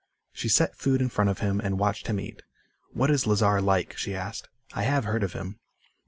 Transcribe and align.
She 0.33 0.49
set 0.49 0.75
food 0.79 0.99
in 0.99 1.09
front 1.09 1.29
of 1.29 1.41
him 1.41 1.59
and 1.59 1.77
watched 1.77 2.07
him 2.07 2.19
eat. 2.19 2.41
"What 2.91 3.11
is 3.11 3.27
Lazar 3.27 3.61
like?" 3.61 3.95
she 3.97 4.15
asked. 4.15 4.49
"I 4.73 4.81
have 4.81 5.05
heard 5.05 5.21
of 5.21 5.33
him." 5.33 5.59